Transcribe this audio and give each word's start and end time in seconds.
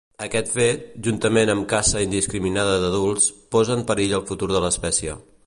Aquest 0.25 0.47
fet, 0.53 0.87
juntament 1.07 1.51
amb 1.53 1.67
caça 1.73 2.01
indiscriminada 2.07 2.81
d'adults, 2.85 3.29
posa 3.57 3.79
en 3.79 3.87
perill 3.93 4.19
el 4.21 4.27
futur 4.33 4.53
de 4.55 4.65
l'espècie. 4.67 5.19